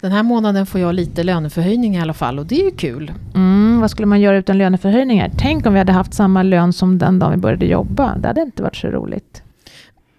[0.00, 3.12] Den här månaden får jag lite löneförhöjning i alla fall och det är ju kul.
[3.34, 5.30] Mm, vad skulle man göra utan löneförhöjningar?
[5.38, 8.16] Tänk om vi hade haft samma lön som den dagen vi började jobba.
[8.18, 9.42] Det hade inte varit så roligt.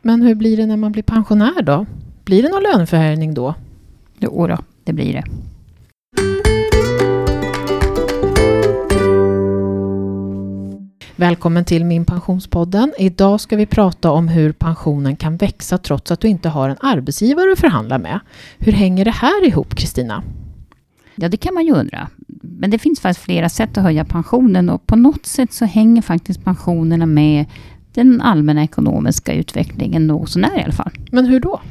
[0.02, 1.86] Men hur blir det när man blir pensionär då?
[2.26, 3.56] Blir det någon löneförhöjning då?
[4.20, 5.24] Jo då, det blir det.
[11.20, 12.94] Välkommen till Min Pensionspodden.
[12.98, 16.78] Idag ska vi prata om hur pensionen kan växa trots att du inte har en
[16.80, 18.20] arbetsgivare att förhandla med.
[18.58, 20.24] Hur hänger det här ihop, Kristina?
[21.16, 22.08] Ja, det kan man ju undra.
[22.42, 26.02] Men det finns faktiskt flera sätt att höja pensionen och på något sätt så hänger
[26.02, 27.46] faktiskt pensionerna med
[27.94, 30.92] den allmänna ekonomiska utvecklingen något sånär i alla fall.
[31.12, 31.62] Men hur då?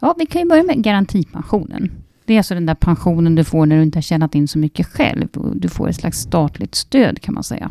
[0.00, 1.90] Ja, vi kan ju börja med garantipensionen.
[2.24, 4.58] Det är alltså den där pensionen du får när du inte har tjänat in så
[4.58, 5.28] mycket själv.
[5.54, 7.70] Du får ett slags statligt stöd kan man säga.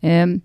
[0.00, 0.40] Ehm,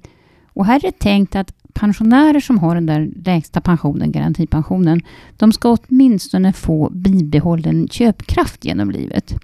[0.48, 5.02] och här är det tänkt att pensionärer som har den där lägsta pensionen, garantipensionen,
[5.38, 9.36] de ska åtminstone få bibehållen köpkraft genom livet.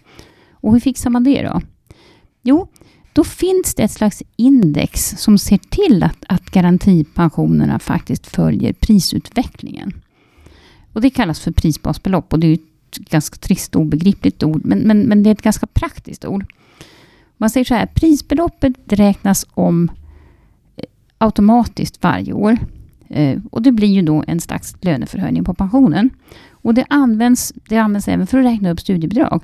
[0.52, 1.62] Och hur fixar man det då?
[2.44, 2.68] Jo,
[3.14, 9.94] då finns det ett slags index som ser till att, att garantipensionerna faktiskt följer prisutvecklingen.
[10.94, 14.80] Och det kallas för prisbasbelopp och det är ett ganska trist och obegripligt ord, men,
[14.80, 16.46] men, men det är ett ganska praktiskt ord.
[17.42, 19.92] Man säger så här, prisbeloppet räknas om
[20.76, 20.84] eh,
[21.18, 22.58] automatiskt varje år.
[23.08, 26.10] Eh, och det blir ju då en slags löneförhöjning på pensionen.
[26.52, 29.44] Och det används, det används även för att räkna upp studiebidrag.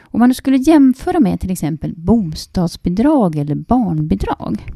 [0.00, 4.66] Om man skulle jämföra med till exempel bostadsbidrag eller barnbidrag.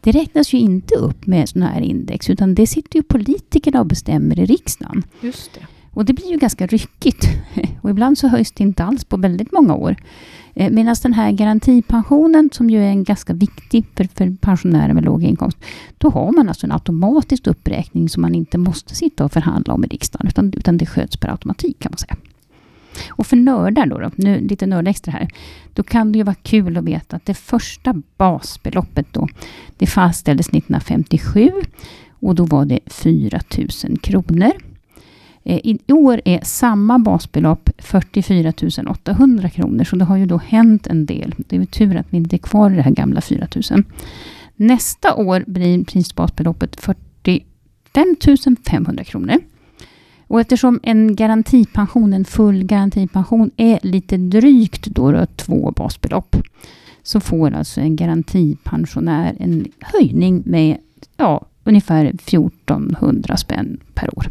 [0.00, 3.86] Det räknas ju inte upp med sådana här index, utan det sitter ju politikerna och
[3.86, 5.02] bestämmer i riksdagen.
[5.20, 5.66] Just det.
[5.94, 7.28] Och det blir ju ganska ryckigt.
[7.80, 9.96] Och ibland så höjs det inte alls på väldigt många år.
[10.54, 15.04] Eh, medan den här garantipensionen, som ju är en ganska viktig för, för pensionärer med
[15.04, 15.58] låg inkomst,
[15.98, 19.84] då har man alltså en automatisk uppräkning som man inte måste sitta och förhandla om
[19.84, 22.16] i riksdagen, utan, utan det sköts per automatik kan man säga.
[23.08, 25.28] Och för nördar då, då nu lite nördextra här,
[25.72, 29.28] då kan det ju vara kul att veta att det första basbeloppet då,
[29.76, 31.50] det fastställdes 1957
[32.10, 33.40] och då var det 4
[33.84, 34.52] 000 kronor.
[35.44, 38.52] Eh, I år är samma basbelopp 44
[38.90, 41.34] 800 kronor, så det har ju då hänt en del.
[41.36, 43.82] Det är tur att vi inte är kvar i det här gamla 4 000.
[44.56, 49.36] Nästa år blir prisbasbeloppet 45 500 kronor.
[50.26, 56.36] Och eftersom en garantipension, en full garantipension, är lite drygt då, då två basbelopp,
[57.02, 60.78] så får alltså en garantipensionär en höjning med
[61.16, 64.28] ja, ungefär 1400 spänn per år.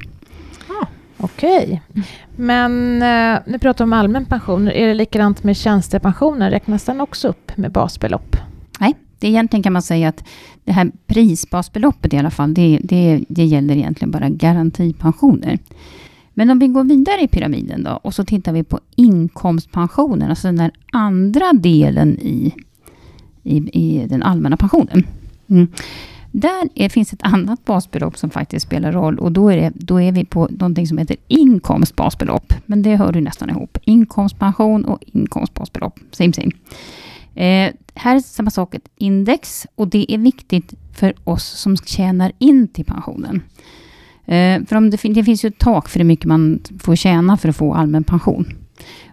[1.24, 1.82] Okej.
[2.36, 4.68] Men eh, nu pratar vi om allmän pension.
[4.68, 6.52] Är det likadant med tjänstepensionen?
[6.52, 8.38] Räknas den också upp med basbelopp?
[8.80, 10.24] Nej, det egentligen kan man säga att
[10.64, 15.60] det här prisbasbeloppet i alla fall, det, det, det gäller egentligen bara garantipensioner.
[16.34, 20.48] Men om vi går vidare i pyramiden då och så tittar vi på inkomstpensionen, alltså
[20.48, 22.54] den där andra delen i,
[23.44, 25.08] i, i den allmänna pensionen.
[25.50, 25.68] Mm.
[26.36, 30.02] Där är, finns ett annat basbelopp som faktiskt spelar roll och då är, det, då
[30.02, 32.54] är vi på någonting som heter inkomstbasbelopp.
[32.66, 33.78] Men det hör du nästan ihop.
[33.82, 36.00] Inkomstpension och inkomstbasbelopp.
[36.12, 36.52] Same same.
[37.36, 42.32] Eh, här är samma sak, ett index och det är viktigt för oss som tjänar
[42.40, 43.42] in till pensionen.
[44.26, 47.38] Eh, för om det, det finns ju ett tak för hur mycket man får tjäna
[47.38, 48.46] för att få allmän pension.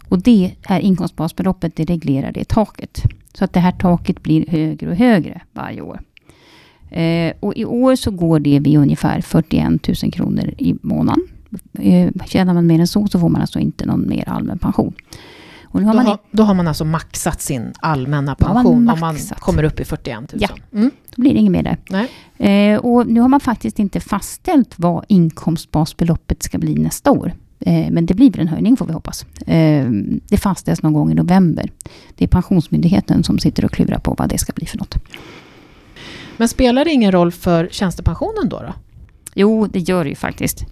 [0.09, 3.03] Och det är inkomstbasbeloppet, det reglerar det taket.
[3.35, 6.01] Så att det här taket blir högre och högre varje år.
[6.91, 11.23] Eh, och i år så går det vid ungefär 41 000 kronor i månaden.
[11.79, 14.95] Eh, tjänar man mer än så, så får man alltså inte någon mer allmän pension.
[15.73, 19.01] Och har då, man har, då har man alltså maxat sin allmänna pension man om
[19.01, 20.27] man kommer upp i 41 000?
[20.33, 20.91] Ja, mm.
[21.17, 22.09] då blir det inget mer där.
[22.47, 27.33] Eh, och nu har man faktiskt inte fastställt vad inkomstbasbeloppet ska bli nästa år.
[27.61, 29.27] Eh, men det blir väl en höjning får vi hoppas.
[29.47, 29.91] Eh,
[30.29, 31.71] det fastställs någon gång i november.
[32.15, 34.97] Det är Pensionsmyndigheten som sitter och klurar på vad det ska bli för något.
[36.41, 38.59] Men spelar det ingen roll för tjänstepensionen då?
[38.59, 38.75] då?
[39.35, 40.65] Jo, det gör det ju faktiskt.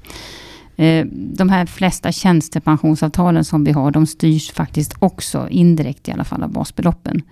[0.77, 6.25] Eh, de här flesta tjänstepensionsavtalen som vi har, de styrs faktiskt också indirekt i alla
[6.25, 7.22] fall av basbeloppen.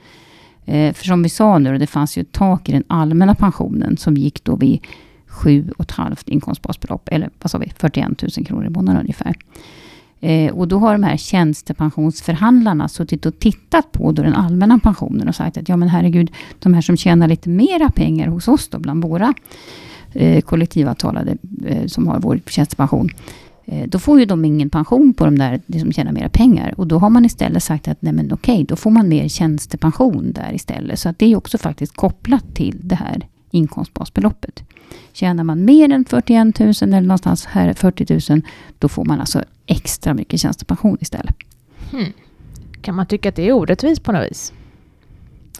[0.64, 3.96] Eh, för som vi sa nu, det fanns ju ett tak i den allmänna pensionen
[3.96, 4.86] som gick då vid
[5.28, 9.34] 7,5 inkomstbasbelopp, eller vad sa vi, 41 000 kronor i månaden ungefär.
[10.20, 15.28] Eh, och då har de här tjänstepensionsförhandlarna suttit och tittat på då den allmänna pensionen
[15.28, 18.68] och sagt att ja men herregud, de här som tjänar lite mera pengar hos oss
[18.68, 19.34] då, bland våra
[20.12, 21.36] eh, kollektivavtalade
[21.66, 23.08] eh, som har vår tjänstepension,
[23.64, 26.74] eh, då får ju de ingen pension på de där de som tjänar mera pengar.
[26.76, 30.32] Och då har man istället sagt att nej men okej, då får man mer tjänstepension
[30.32, 30.98] där istället.
[30.98, 34.62] Så att det är också faktiskt kopplat till det här inkomstbasbeloppet.
[35.12, 38.42] Tjänar man mer än 41 000 eller någonstans här 40 000,
[38.78, 41.34] då får man alltså extra mycket tjänstepension istället.
[41.90, 42.12] Hmm.
[42.80, 44.52] Kan man tycka att det är orättvist på något vis?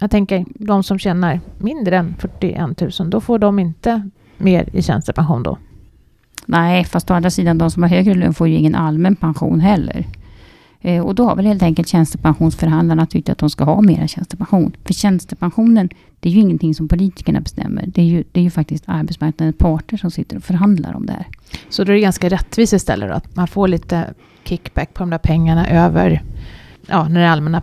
[0.01, 4.83] Jag tänker, de som tjänar mindre än 41 000, då får de inte mer i
[4.83, 5.59] tjänstepension då?
[6.47, 9.61] Nej, fast å andra sidan, de som har högre lön får ju ingen allmän pension
[9.61, 10.07] heller.
[10.81, 14.77] Eh, och då har väl helt enkelt tjänstepensionsförhandlarna tyckt att de ska ha mera tjänstepension.
[14.85, 15.89] För tjänstepensionen,
[16.21, 17.85] det är ju ingenting som politikerna bestämmer.
[17.87, 21.13] Det är ju, det är ju faktiskt arbetsmarknadens parter som sitter och förhandlar om det
[21.13, 21.27] här.
[21.69, 24.15] Så då är det ganska rättvist istället då, att man får lite
[24.45, 26.23] kickback på de där pengarna över,
[26.87, 27.63] ja, när det allmänna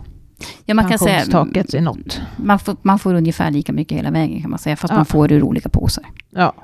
[0.66, 2.20] Ja, man kan säga, pensionstaket är nått.
[2.36, 4.96] man får, man får ungefär lika mycket hela vägen kan man säga, fast Ja.
[4.96, 6.04] man får ur olika påsar.
[6.30, 6.54] Ja.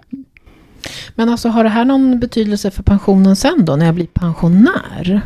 [1.14, 5.20] Men alltså har det här någon betydelse för pensionen sen då, när jag blir pensionär?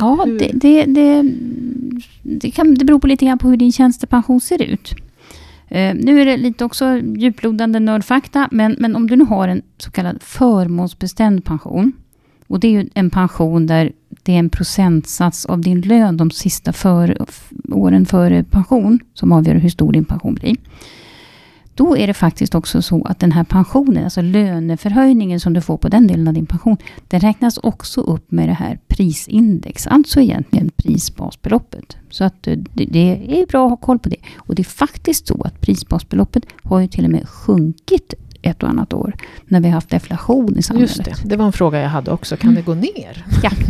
[0.00, 1.34] Ja, Hur- det, det, det,
[2.22, 4.94] det, kan, det beror på lite grann på hur din tjänstepension ser ut.
[5.68, 9.62] Eh, nu är det lite också djuplodande nördfakta, men, men om du nu har en
[9.78, 11.92] så kallad förmånsbestämd pension,
[12.46, 13.92] och det är ju en pension där
[14.22, 17.26] det är en procentsats av din lön de sista för,
[17.70, 20.56] åren före pension, som avgör hur stor din pension blir.
[21.80, 25.76] Då är det faktiskt också så att den här pensionen, alltså löneförhöjningen som du får
[25.76, 26.76] på den delen av din pension,
[27.08, 31.96] den räknas också upp med det här prisindex, alltså egentligen prisbasbeloppet.
[32.10, 34.16] Så att eh, det, är bra att ha koll på det.
[34.36, 38.68] Och det är faktiskt så att prisbasbeloppet har ju till och med sjunkit ett och
[38.68, 40.96] annat år, när vi har haft deflation i samhället.
[40.96, 42.36] Just det, det var en fråga jag hade också.
[42.36, 43.26] Kan det gå ner?
[43.42, 43.50] Ja.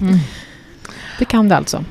[0.00, 0.18] Mm.
[1.18, 1.84] Det kan det alltså.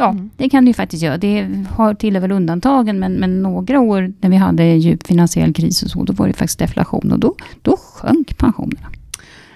[0.00, 0.30] Ja, Mm.
[0.36, 1.18] det kan det ju faktiskt göra.
[1.18, 5.82] Det har tillhör väl undantagen, men, men några år när vi hade djup finansiell kris
[5.82, 8.86] och så, då var det faktiskt deflation och då, då sjönk pensionerna.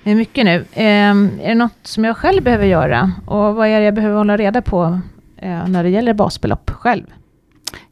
[0.04, 0.64] Det är mycket nu.
[0.74, 3.12] Ehm, är det något som jag själv behöver göra?
[3.26, 5.00] Och vad är det jag behöver hålla reda på
[5.36, 7.04] eh, när det gäller basbelopp själv?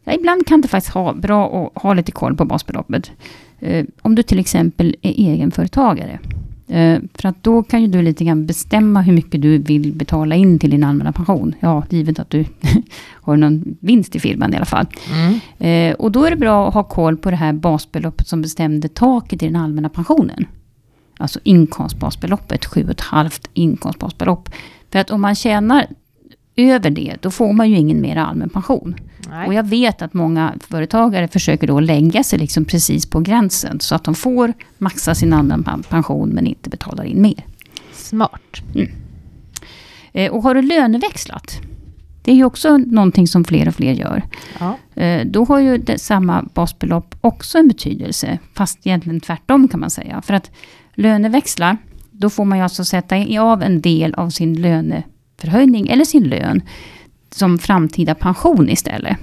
[0.05, 3.11] Ja, ibland kan det faktiskt ha bra att ha lite koll på basbeloppet.
[3.59, 6.19] Eh, om du till exempel är egenföretagare.
[6.71, 10.35] Eh, för att då kan ju du lite grann bestämma hur mycket du vill betala
[10.35, 11.55] in till din allmänna pension.
[11.61, 12.45] Ja, givet att du
[13.13, 14.87] har någon vinst i firman i alla fall.
[15.59, 18.89] Eh, och då är det bra att ha koll på det här basbeloppet som bestämde
[18.89, 20.47] taket i den allmänna pensionen.
[21.19, 24.49] Alltså inkomstbasbeloppet, 7,5 inkomstbasbelopp.
[24.91, 25.87] För att om man tjänar
[26.57, 28.95] över det, då får man ju ingen mer allmän pension.
[29.31, 29.47] Nej.
[29.47, 33.95] Och jag vet att många företagare försöker då lägga sig liksom precis på gränsen, så
[33.95, 37.45] att de får maxa sin allmän pen- pension, men inte betalar in mer.
[37.93, 38.63] Smart.
[40.13, 41.61] Eh, och har du löneväxlat,
[42.23, 44.23] det är ju också någonting som fler och fler gör.
[44.59, 45.03] Ja.
[45.03, 49.91] Eh, Då har ju det, samma basbelopp också en betydelse, fast egentligen tvärtom kan man
[49.91, 50.23] säga.
[50.23, 50.51] För att
[50.95, 51.77] löneväxla,
[52.11, 54.63] då får man ju alltså sätta av en del av sin
[55.41, 56.63] förhöjning eller sin lön,
[57.31, 59.17] som framtida pension istället.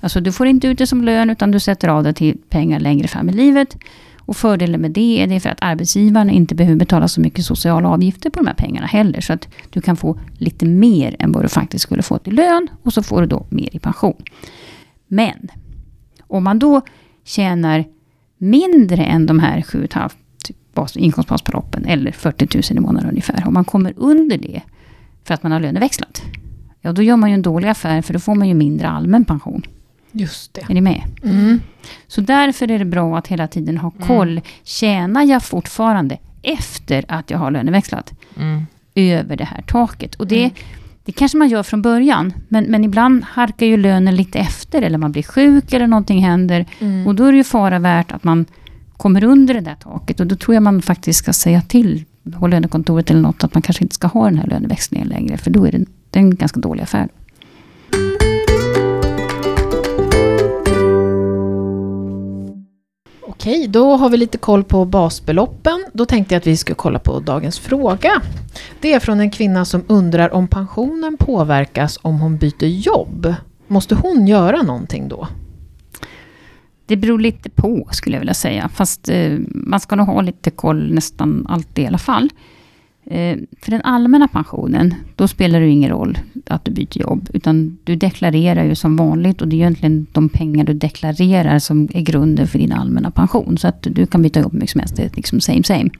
[0.00, 2.80] Alltså du får inte ut det som lön, utan du sätter av det till pengar
[2.80, 3.76] längre fram i livet.
[4.24, 7.88] Och fördelen med det är det för att arbetsgivaren inte behöver betala så mycket sociala
[7.88, 9.20] avgifter på de här pengarna heller.
[9.20, 12.68] Så att du kan få lite mer än vad du faktiskt skulle få i lön,
[12.82, 14.22] och så får du då mer i pension.
[15.08, 15.48] Men
[16.20, 16.80] om man då
[17.24, 17.84] tjänar
[18.38, 23.94] mindre än de här 7,5 inkomstbasbeloppen, eller 40 000 i månaden ungefär, om man kommer
[23.96, 24.62] under det
[25.24, 26.22] för att man har löneväxlat,
[26.80, 29.24] ja då gör man ju en dålig affär, för då får man ju mindre allmän
[29.24, 29.62] pension.
[30.12, 30.60] Just det.
[30.70, 31.02] Är ni med?
[31.24, 31.60] Mm.
[32.06, 34.40] Så därför är det bra att hela tiden ha koll.
[34.62, 38.66] Tjänar jag fortfarande efter att jag har löneväxlat Mm.
[38.94, 40.14] över det här taket?
[40.14, 40.54] Och det, Mm.
[41.04, 44.98] det kanske man gör från början, men, men ibland harkar ju lönen lite efter, eller
[44.98, 46.66] man blir sjuk eller någonting händer.
[46.78, 47.06] Mm.
[47.06, 48.46] Och då är det ju fara värt att man
[48.96, 50.20] kommer under det där taket.
[50.20, 52.04] Och då tror jag man faktiskt ska säga till
[52.40, 55.50] på lönekontoret eller något, att man kanske inte ska ha den här löneväxlingen längre, för
[55.50, 57.08] då är det, det är en ganska dålig affär.
[63.42, 65.84] Okej, då har vi lite koll på basbeloppen.
[65.92, 68.22] Då tänkte jag att vi skulle kolla på dagens fråga.
[68.80, 73.34] Det är från en kvinna som undrar om pensionen påverkas om hon byter jobb.
[73.66, 75.28] Måste hon göra någonting då?
[76.92, 78.68] Det beror lite på, skulle jag vilja säga.
[78.68, 82.30] Fast eh, man ska nog ha lite koll nästan alltid i alla fall.
[83.04, 87.28] Eh, för den allmänna pensionen, då spelar det ingen roll att du byter jobb.
[87.32, 91.88] Utan du deklarerar ju som vanligt och det är egentligen de pengar du deklarerar som
[91.94, 93.58] är grunden för din allmänna pension.
[93.58, 95.90] Så att du kan byta jobb hur mycket som helst, det är liksom same same.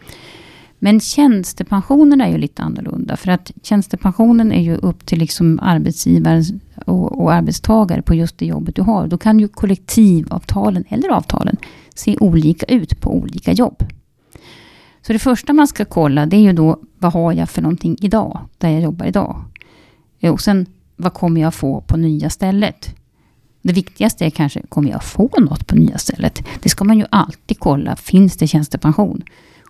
[0.79, 3.17] Men tjänstepensionen är ju lite annorlunda.
[3.17, 6.61] För att tjänstepensionen är ju upp till liksom arbetsgivaren
[6.93, 9.07] och, och arbetstagare på just det jobbet du har.
[9.07, 11.57] Då kan ju kollektivavtalen eller avtalen
[11.95, 13.85] se olika ut på olika jobb.
[15.03, 17.97] Så det första man ska kolla det är ju då vad har jag för någonting
[18.01, 19.45] idag, där jag jobbar idag.
[20.21, 22.95] Eh, och sen vad kommer jag få på nya stället?
[23.63, 26.43] Det viktigaste är kanske, kommer jag få något på nya stället?
[26.63, 29.23] Det ska man ju alltid kolla, finns det tjänstepension?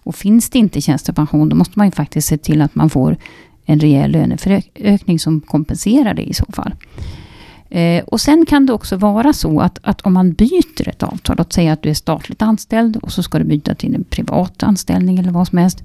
[0.05, 3.17] Och finns det inte tjänstepension, då måste man ju faktiskt se till att man får
[3.64, 6.75] en rejäl löneökning som kompenserar det i så fall.
[7.71, 11.37] Eh, och sen kan det också vara så att, att om man byter ett avtal,
[11.38, 14.62] låt säga att du är statligt anställd och så ska du byta till en privat
[14.62, 15.85] anställning eller vad som helst.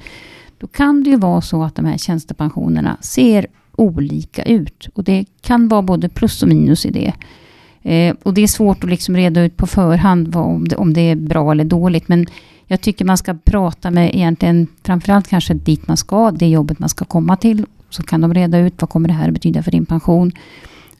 [0.58, 4.90] Då kan det ju vara så att de här tjänstepensionerna ser olika ut.
[4.94, 7.14] Och det kan vara både plus och minus i det.
[7.92, 10.94] Eh, och det är svårt att liksom reda ut på förhand vad, om, det, om
[10.94, 12.08] det är bra eller dåligt.
[12.08, 12.26] Men
[12.68, 16.90] jag tycker man ska prata med egentligen framförallt kanske dit man ska, det jobbet man
[16.90, 17.66] ska komma till.
[17.90, 20.32] Så kan de reda ut vad kommer det här betyda för din pension.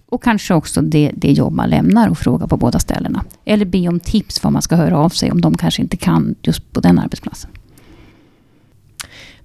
[0.10, 3.26] Och kanske också det, det jobb man lämnar och fråga på båda ställena.
[3.46, 6.36] Eller be om tips vad man ska höra av sig om de kanske inte kan
[6.42, 7.52] just på den arbetsplatsen.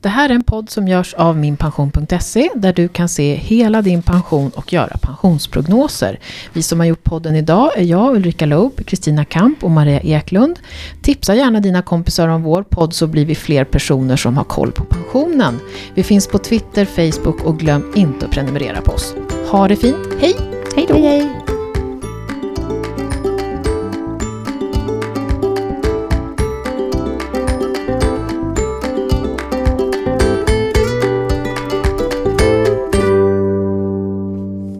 [0.02, 4.02] Det här är en podd som görs av minpension.se där du kan se hela din
[4.02, 6.18] pension och göra pensionsprognoser.
[6.52, 10.58] Vi som har gjort podden idag är jag, Ulrika Loob, Kristina Kamp och Maria Eklund.
[11.02, 14.72] Tipsa gärna dina kompisar om vår podd så blir vi fler personer som har koll
[14.72, 15.60] på pensionen.
[15.94, 19.14] Vi finns på Twitter, Facebook och glöm inte att prenumerera på oss.
[19.50, 20.34] Ha det fint, hej!
[20.76, 20.94] Hej då!
[20.94, 21.41] Hej, hej.